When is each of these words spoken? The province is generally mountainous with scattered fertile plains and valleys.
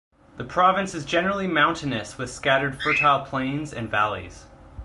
The 0.37 0.43
province 0.43 0.95
is 0.95 1.05
generally 1.05 1.45
mountainous 1.45 2.17
with 2.17 2.31
scattered 2.33 2.81
fertile 2.81 3.19
plains 3.23 3.71
and 3.71 3.87
valleys. 3.87 4.47